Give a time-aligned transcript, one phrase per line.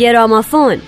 [0.00, 0.78] گرامافون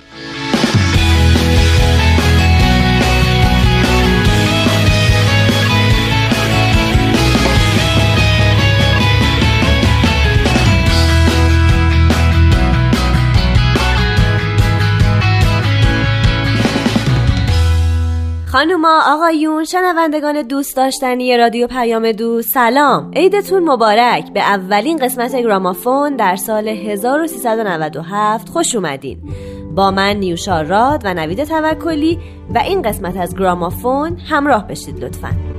[18.63, 23.11] خانوما آقایون شنوندگان دوست داشتنی رادیو پیام دو سلام.
[23.15, 24.33] عیدتون مبارک.
[24.33, 29.17] به اولین قسمت گرامافون در سال 1397 خوش اومدین.
[29.75, 32.19] با من نیوشا راد و نوید توکلی
[32.55, 35.52] و این قسمت از گرامافون همراه بشید لطفاً.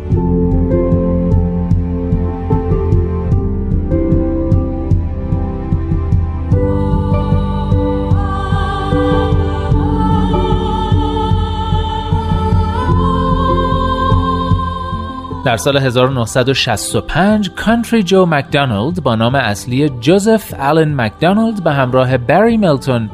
[15.45, 22.57] در سال 1965 کانتری جو مکدونالد با نام اصلی جوزف آلن مکدونالد به همراه بری
[22.57, 23.11] ملتون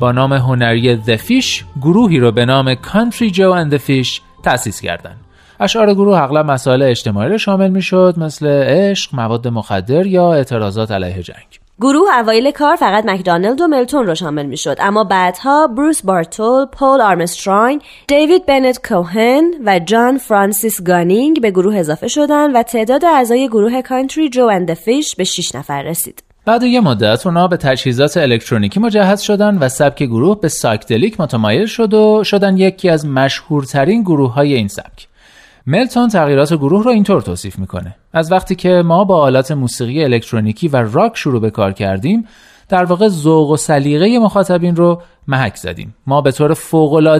[0.00, 4.80] با نام هنری The Fish گروهی رو به نام Country Joe and The Fish تأسیس
[4.80, 5.16] کردند.
[5.60, 10.90] اشعار گروه اغلب مسائل اجتماعی رو شامل می شد مثل عشق، مواد مخدر یا اعتراضات
[10.90, 11.63] علیه جنگ.
[11.80, 16.66] گروه اوایل کار فقط مکدانلد و ملتون رو شامل می شد اما بعدها بروس بارتول،
[16.66, 23.04] پول آرمسترانگ، دیوید بنت کوهن و جان فرانسیس گانینگ به گروه اضافه شدند و تعداد
[23.04, 26.22] اعضای گروه Country Joe and The Fish به 6 نفر رسید.
[26.46, 31.66] بعد یه مدت اونا به تجهیزات الکترونیکی مجهز شدن و سبک گروه به psychedelic متمایل
[31.66, 35.08] شد و شدن یکی از مشهورترین گروه های این سبک.
[35.66, 37.96] ملتون تغییرات گروه رو اینطور توصیف می‌کنه.
[38.12, 42.26] از وقتی که ما با آلات موسیقی الکترونیکی و راک شروع به کار کردیم
[42.68, 45.94] در واقع ذوق و سلیقه مخاطبین رو محک زدیم.
[46.06, 46.56] ما به طور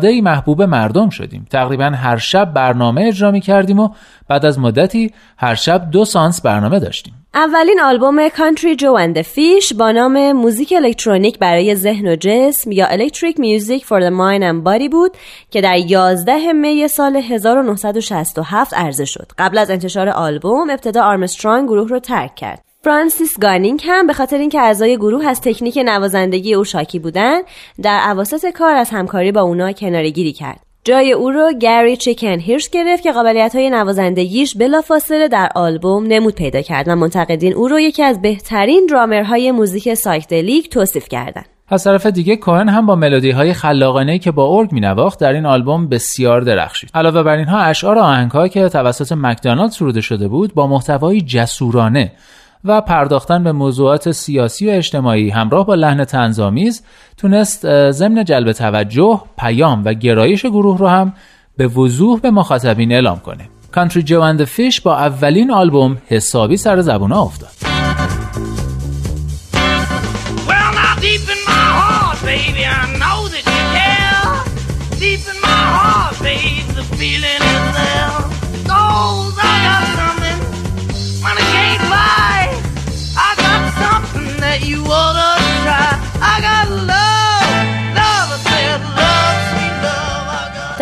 [0.03, 1.47] ای محبوب مردم شدیم.
[1.51, 3.89] تقریبا هر شب برنامه اجرا می کردیم و
[4.29, 7.15] بعد از مدتی هر شب دو سانس برنامه داشتیم.
[7.37, 12.72] اولین آلبوم Country Joe and The Fish با نام موزیک الکترونیک برای ذهن و جسم
[12.72, 15.17] یا Electric Music for the Mind and Body بود
[15.50, 19.33] که در 11 می سال 1967 عرضه شد.
[19.39, 22.65] قبل از انتشار آلبوم ابتدا آرمسترانگ گروه رو ترک کرد.
[22.84, 27.41] فرانسیس گانینگ هم به خاطر اینکه اعضای گروه از تکنیک نوازندگی او شاکی بودن
[27.83, 30.64] در اواسط کار از همکاری با اونا کناره گیری کرد.
[30.87, 36.34] جای او رو گری چیکن هیرش گرفت که قابلیت های نوازندگیش بلافاصله در آلبوم نمود
[36.34, 41.47] پیدا کرد و منتقدین او رو یکی از بهترین درامرهای موزیک psychedelic توصیف کردند.
[41.69, 45.33] از طرف دیگه کوهن هم با ملودی های خلاقانه که با ارگ می نواخت در
[45.33, 46.91] این آلبوم بسیار درخشید.
[46.94, 52.12] علاوه بر اینها اشعار آهنگها که توسط مکدونالد سروده شده بود با محتوایی جسورانه
[52.65, 56.83] و پرداختن به موضوعات سیاسی و اجتماعی همراه با لحن تنظامیز
[57.17, 61.13] تونست ضمن جلب توجه، پیام و گرایش گروه رو هم
[61.57, 63.49] به وضوح به مخاطبین اعلام کنه.
[63.73, 67.74] کانتری جو اند فیش با اولین آلبوم حسابی سر زبون افتاد.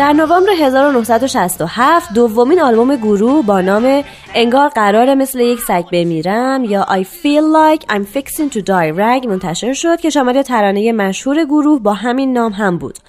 [0.03, 4.03] در نوامبر 1967 دومین آلبوم گروه با نام
[4.35, 9.27] انگار قرار مثل یک سگ بمیرم یا I feel like I'm fixing to die rag
[9.27, 12.99] منتشر شد که شامل ترانه مشهور گروه با همین نام هم بود.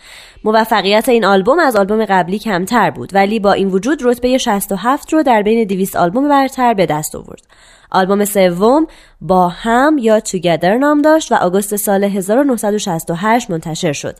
[0.44, 5.22] موفقیت این آلبوم از آلبوم قبلی کمتر بود ولی با این وجود رتبه 67 رو
[5.22, 7.42] در بین 200 آلبوم برتر به دست آورد.
[7.90, 8.86] آلبوم سوم
[9.20, 14.16] با هم یا توگدر نام داشت و آگوست سال 1968 منتشر شد.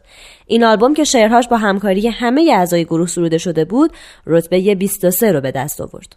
[0.47, 3.93] این آلبوم که شعرهاش با همکاری همه اعضای گروه سروده شده بود،
[4.27, 6.17] رتبه 23 رو به دست آورد.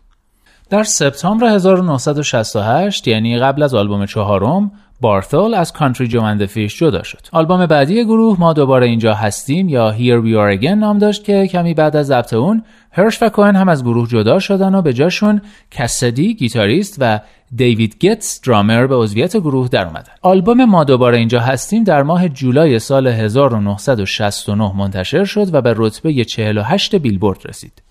[0.69, 4.71] در سپتامبر 1968 یعنی قبل از آلبوم چهارم
[5.01, 7.27] بارتول از کانتری جو فیش جدا شد.
[7.31, 11.47] آلبوم بعدی گروه ما دوباره اینجا هستیم یا Here We Are Again نام داشت که
[11.47, 14.93] کمی بعد از ضبط اون هرش و کوهن هم از گروه جدا شدن و به
[14.93, 15.41] جاشون
[15.71, 17.19] کسدی گیتاریست و
[17.55, 20.13] دیوید گتس درامر به عضویت گروه در اومدن.
[20.21, 26.23] آلبوم ما دوباره اینجا هستیم در ماه جولای سال 1969 منتشر شد و به رتبه
[26.23, 27.81] 48 بیلبورد رسید.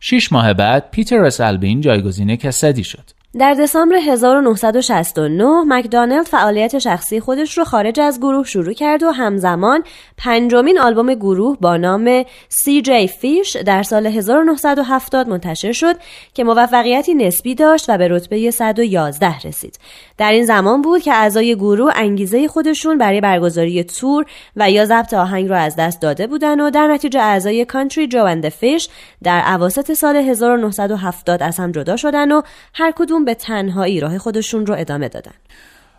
[0.00, 3.19] شش ماه بعد پیتر اسالبین جایگزین کسدی شد.
[3.38, 9.84] در دسامبر 1969 مکدانلد فعالیت شخصی خودش رو خارج از گروه شروع کرد و همزمان
[10.16, 15.96] پنجمین آلبوم گروه با نام سی جی فیش در سال 1970 منتشر شد
[16.34, 19.78] که موفقیتی نسبی داشت و به رتبه 111 رسید.
[20.20, 24.26] در این زمان بود که اعضای گروه انگیزه خودشون برای برگزاری تور
[24.56, 28.24] و یا ضبط آهنگ رو از دست داده بودن و در نتیجه اعضای کانتری جو
[28.24, 28.88] اند فیش
[29.22, 32.42] در اواسط سال 1970 از هم جدا شدن و
[32.74, 35.32] هر کدوم به تنهایی راه خودشون رو ادامه دادن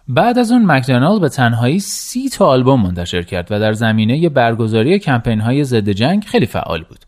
[0.08, 5.00] بعد از اون مکدونالد به تنهایی سی تا آلبوم منتشر کرد و در زمینه برگزاری
[5.00, 7.00] کمپین های ضد جنگ خیلی فعال بود.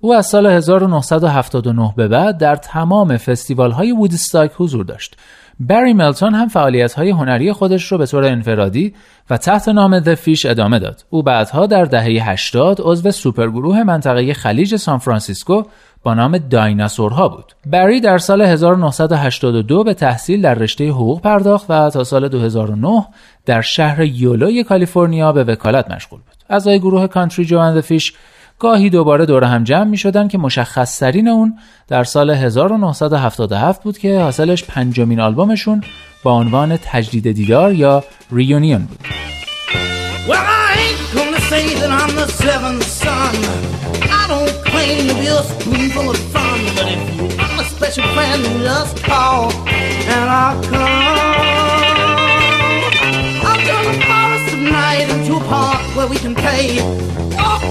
[0.00, 5.16] او از سال 1979 به بعد در تمام فستیوال های وودستاک حضور داشت.
[5.62, 8.94] بری ملتون هم فعالیت های هنری خودش رو به طور انفرادی
[9.30, 11.04] و تحت نام The Fish ادامه داد.
[11.10, 15.62] او بعدها در دهه 80 عضو سوپرگروه منطقه خلیج سان فرانسیسکو
[16.02, 17.52] با نام دایناسورها بود.
[17.66, 23.06] بری در سال 1982 به تحصیل در رشته حقوق پرداخت و تا سال 2009
[23.46, 26.44] در شهر یولوی کالیفرنیا به وکالت مشغول بود.
[26.50, 28.12] اعضای گروه کانتری جو فیش
[28.60, 31.58] گاهی دوباره دور هم جمع می شدن که مشخص ترین اون
[31.88, 35.84] در سال 1977 بود که حاصلش پنجمین آلبومشون
[36.22, 39.00] با عنوان تجدید دیدار یا ریونیون بود.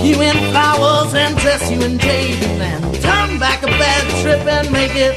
[0.08, 1.96] You in flowers and dress you in
[2.72, 5.16] and turn back a bad trip and make it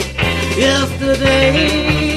[0.66, 2.12] yesterday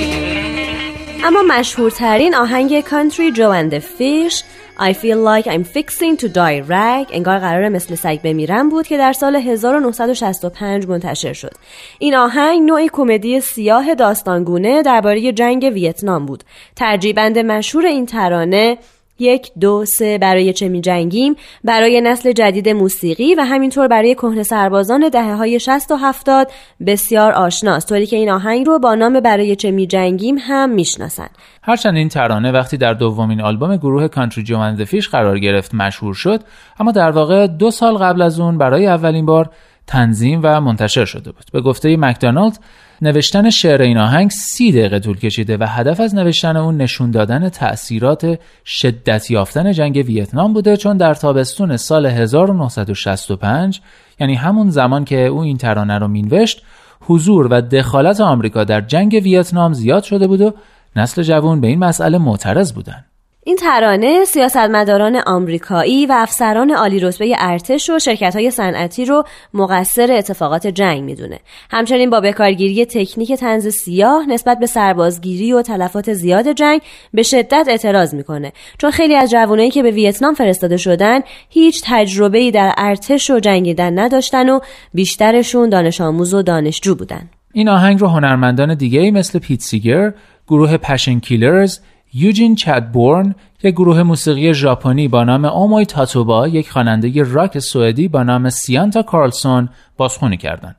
[1.24, 4.44] اما مشهورترین آهنگ کانتری جو اند فیش
[4.78, 8.98] I feel like I'm fixing to die rag انگار قرار مثل سگ بمیرم بود که
[8.98, 11.54] در سال 1965 منتشر شد.
[12.00, 16.44] این آهنگ نوعی کمدی سیاه داستانگونه درباره جنگ ویتنام بود.
[16.76, 18.78] ترجیبند مشهور این ترانه
[19.20, 24.44] یک دو سه برای چه می جنگیم؟ برای نسل جدید موسیقی و همینطور برای کهنه
[24.44, 26.52] سربازان دهه های 60 و 70
[26.88, 27.90] بسیار آشناست.
[27.90, 31.30] طوری که این آهنگ رو با نام برای چه می جنگیم هم می‌شناسن
[31.64, 36.42] هرچند این ترانه وقتی در دومین آلبوم گروه کانتری جو فیش قرار گرفت مشهور شد
[36.80, 39.50] اما در واقع دو سال قبل از اون برای اولین بار
[39.88, 41.46] تنظیم و منتشر شده بود.
[41.54, 42.60] به گفته مکدونالد
[43.02, 47.50] نوشتن شعر این آهنگ سی دقیقه طول کشیده و هدف از نوشتن اون نشون دادن
[47.50, 53.82] تأثیرات شدت یافتن جنگ ویتنام بوده چون در تابستون سال 1965
[54.20, 56.62] یعنی همون زمان که او این ترانه رو مینوشت
[57.02, 60.54] حضور و دخالت آمریکا در جنگ ویتنام زیاد شده بود و
[60.96, 63.06] نسل جوان به این مسئله معترض بودن
[63.48, 70.12] این ترانه سیاستمداران آمریکایی و افسران عالی رتبه ارتش و شرکت های صنعتی رو مقصر
[70.12, 71.40] اتفاقات جنگ می‌دونه.
[71.72, 76.82] همچنین با بکارگیری تکنیک تنز سیاه نسبت به سربازگیری و تلفات زیاد جنگ
[77.14, 78.54] به شدت اعتراض می‌کنه.
[78.78, 81.20] چون خیلی از جوانایی که به ویتنام فرستاده شدن
[81.50, 84.60] هیچ تجربه ای در ارتش و جنگیدن نداشتن و
[84.94, 87.30] بیشترشون دانش آموز و دانشجو بودن.
[87.54, 90.14] این آهنگ رو هنرمندان دیگه مثل پیت سیگر،
[90.48, 91.80] گروه پشن کیلرز
[92.18, 98.24] یوجین چدبورن یک گروه موسیقی ژاپنی با نام اوموی تاتوبا یک خواننده راک سوئدی با
[98.24, 100.76] نام سیانتا کارلسون بازخونی کردند.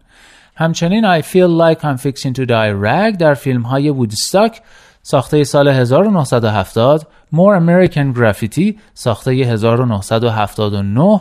[0.56, 4.62] همچنین I Feel Like I'm Fixing to Die Rag در فیلم های وودستاک
[5.02, 11.20] ساخته سال 1970 More American Graffiti ساخته 1979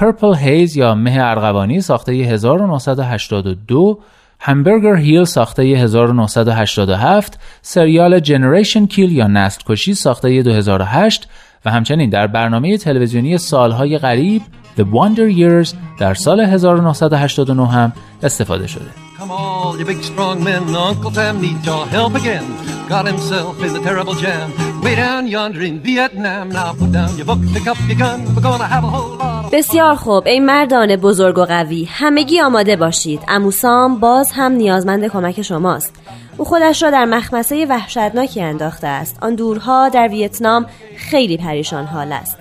[0.00, 3.98] Purple Haze یا مه ارغوانی ساخته 1982
[4.40, 11.28] همبرگر هیل ساخته 1987 سریال جنریشن کیل یا نسل کشی ساخته 2008
[11.64, 14.42] و همچنین در برنامه تلویزیونی سالهای غریب
[14.78, 19.06] The Wonder Years در سال 1989 هم استفاده شده.
[19.18, 22.46] Come all you big strong men, Uncle Sam needs your help again.
[22.94, 24.46] Got himself in the terrible jam.
[24.84, 26.44] Way down yonder in Vietnam.
[26.50, 28.18] Now put down your book, pick up your gun.
[28.34, 29.25] We're gonna have a whole lot.
[29.52, 30.26] بسیار خوب.
[30.26, 33.20] ای مردان بزرگ و قوی همگی آماده باشید.
[33.28, 35.94] اموسام باز هم نیازمند کمک شماست.
[36.36, 39.18] او خودش را در مخمسه وحشتناکی انداخته است.
[39.22, 42.36] آن دورها در ویتنام خیلی پریشان حال است.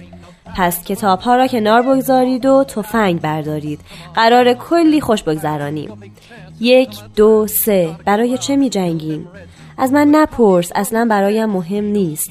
[0.56, 3.80] پس کتاب ها را کنار بگذارید و تفنگ بردارید.
[4.16, 6.14] قرار کلی خوش بگذرانیم.
[6.60, 7.96] یک دو سه.
[8.06, 9.28] برای چه می جنگیم؟
[9.78, 10.72] از من نپرس.
[10.76, 12.30] اصلا برایم مهم نیست.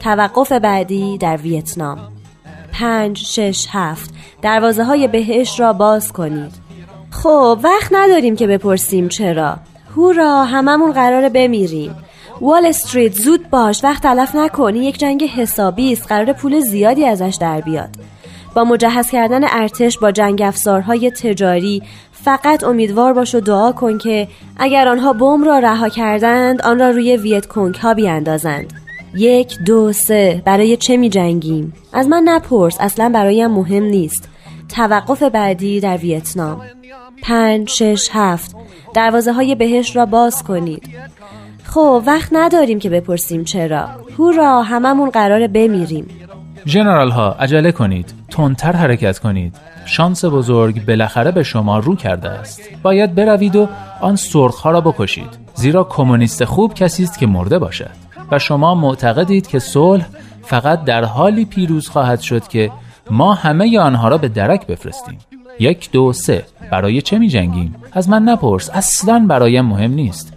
[0.00, 2.15] توقف بعدی در ویتنام.
[2.80, 4.10] پنج شش هفت.
[4.42, 6.52] دروازه های بهش را باز کنید.
[7.10, 9.56] خب وقت نداریم که بپرسیم چرا.
[9.96, 11.94] هورا هممون قراره بمیریم.
[12.40, 17.38] وال استریت زود باش وقت تلف نکنی یک جنگ حسابی است قرار پول زیادی ازش
[17.40, 17.90] در بیاد.
[18.54, 24.28] با مجهز کردن ارتش با جنگ افزارهای تجاری فقط امیدوار باش و دعا کن که
[24.56, 28.85] اگر آنها بم را رها کردند آن را روی ویت کنگ ها بیاندازند.
[29.16, 30.42] یک دو سه.
[30.44, 32.76] برای چه می جنگیم؟ از من نپرس.
[32.80, 34.28] اصلا برایم مهم نیست.
[34.68, 36.62] توقف بعدی در ویتنام.
[37.22, 38.56] پنج شش هفت.
[38.94, 40.88] دروازه های بهش را باز کنید.
[41.64, 43.88] خب وقت نداریم که بپرسیم چرا.
[44.18, 46.08] هورا هممون قرار بمیریم.
[46.64, 48.14] جنرال ها عجله کنید.
[48.30, 49.54] تندتر حرکت کنید.
[49.86, 52.60] شانس بزرگ بالاخره به شما رو کرده است.
[52.82, 53.68] باید بروید و
[54.00, 55.38] آن سرخ ها را بکشید.
[55.54, 58.05] زیرا کمونیست خوب کسی است که مرده باشد.
[58.30, 60.06] و شما معتقدید که صلح
[60.42, 62.72] فقط در حالی پیروز خواهد شد که
[63.10, 65.18] ما همه آنها را به درک بفرستیم.
[65.58, 66.44] یک دو سه.
[66.70, 68.70] برای چه می جنگیم؟ از من نپرس.
[68.70, 70.32] اصلا برایم مهم نیست.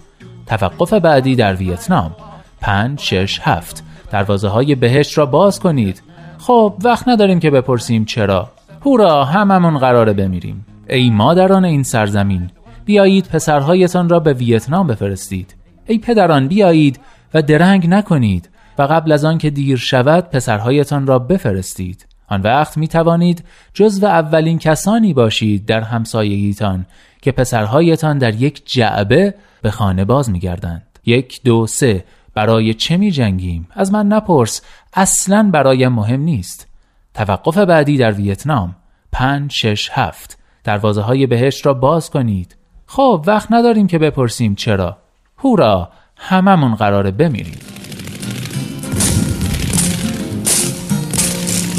[0.47, 2.15] توقف بعدی در ویتنام.
[2.61, 3.83] پنج شش هفت.
[4.11, 6.01] دروازه های بهشت را باز کنید.
[6.37, 8.49] خب وقت نداریم که بپرسیم چرا.
[8.85, 10.65] هورا هممون قراره بمیریم.
[10.89, 12.49] ای مادران این سرزمین
[12.85, 15.55] بیایید پسرهایتان را به ویتنام بفرستید.
[15.87, 16.99] ای پدران بیایید
[17.33, 22.05] و درنگ نکنید و قبل از آن که دیر شود پسرهایتان را بفرستید.
[22.27, 23.43] آن وقت می توانید
[23.73, 26.85] جزو اولین کسانی باشید در همسایگیتان
[27.21, 30.99] که پسرهایتان در یک جعبه به خانه باز می گردند.
[31.05, 32.05] یک دو سه.
[32.33, 34.61] برای چه می جنگیم؟ از من نپرس.
[34.93, 36.67] اصلا برایم مهم نیست.
[37.13, 38.75] توقف بعدی در ویتنام.
[39.11, 40.37] پنج شش هفت.
[40.63, 42.55] دروازه های بهشت را باز کنید.
[42.85, 44.97] خب وقت نداریم که بپرسیم چرا.
[45.37, 45.89] هورا!
[46.18, 47.58] هممون قراره بمیریم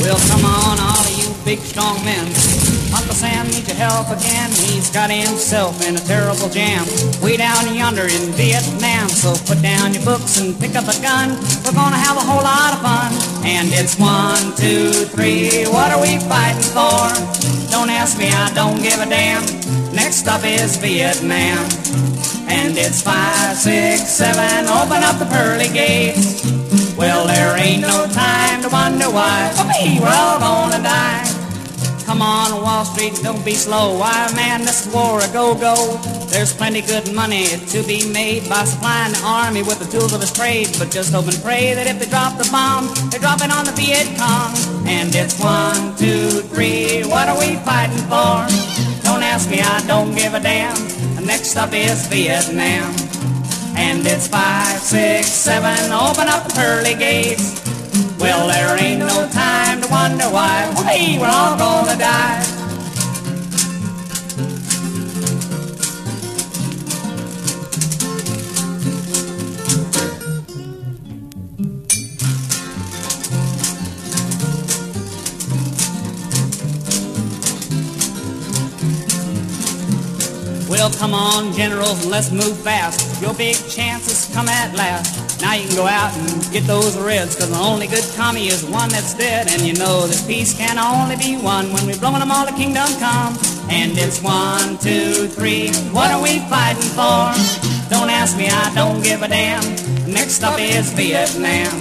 [0.06, 2.26] Well, come on, all of you big strong men.
[2.94, 4.50] Uncle Sam needs your help again.
[4.50, 6.86] He's got himself in a terrible jam.
[7.22, 9.10] Way down yonder in Vietnam.
[9.10, 11.30] So put down your books and pick up a gun.
[11.66, 13.12] We're gonna have a whole lot of fun.
[13.46, 15.66] And it's one, two, three.
[15.66, 17.02] What are we fighting for?
[17.70, 19.44] Don't ask me, I don't give a damn.
[19.94, 21.79] Next stop is Vietnam.
[22.83, 24.67] It's five, six, seven.
[24.67, 26.49] Open up the pearly gates.
[26.97, 29.53] Well, there ain't no time to wonder why.
[30.01, 31.27] We're all gonna die.
[32.07, 33.99] Come on, Wall Street, don't be slow.
[33.99, 35.99] Why, man, this war a go-go.
[36.33, 40.23] There's plenty good money to be made by supplying the army with the tools of
[40.23, 40.75] his trade.
[40.79, 43.73] But just hope and pray that if they drop the bomb, they're dropping on the
[43.73, 44.57] Viet Cong.
[44.89, 47.05] And it's one, two, three.
[47.05, 48.49] What are we fighting for?
[49.05, 51.10] Don't ask me, I don't give a damn.
[51.25, 52.95] Next up is Vietnam.
[53.77, 57.61] And it's five, six, seven, open up the pearly gates.
[58.19, 60.69] Well, there ain't no time to wonder why.
[60.79, 62.60] We we're all gonna die.
[80.81, 83.21] Well, come on, generals, and let's move fast.
[83.21, 85.43] Your big chances come at last.
[85.43, 88.65] Now you can go out and get those reds, cause the only good commie is
[88.65, 89.49] one that's dead.
[89.51, 92.53] And you know that peace can only be won when we've blown them all to
[92.55, 93.37] kingdom come.
[93.69, 97.29] And it's one, two, three, what are we fighting for?
[97.93, 99.61] Don't ask me, I don't give a damn.
[100.11, 101.77] Next up is Vietnam.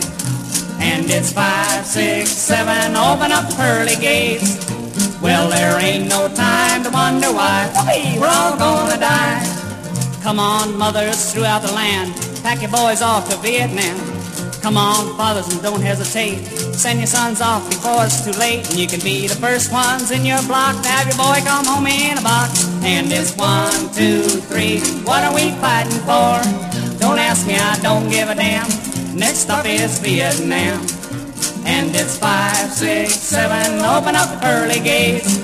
[0.82, 4.79] And it's five, six, seven, open up pearly gates.
[5.22, 7.70] Well, there ain't no time to wonder why
[8.20, 9.44] we're all gonna die.
[10.24, 13.98] Come on, mothers throughout the land, pack your boys off to Vietnam.
[14.62, 16.46] Come on, fathers, and don't hesitate.
[16.76, 20.12] Send your sons off before it's too late, and you can be the first ones
[20.12, 22.68] in your block to have your boy come home in a box.
[22.84, 24.80] And it's one, two, three.
[25.04, 26.40] What are we fighting for?
[27.00, 28.68] Don't ask me, I don't give a damn.
[29.18, 30.99] Next stop is Vietnam.
[31.72, 35.38] And it's five, six, seven, open up the pearly gates.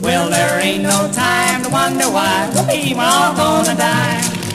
[0.00, 4.45] Well, there ain't no time to wonder why we're all gonna die.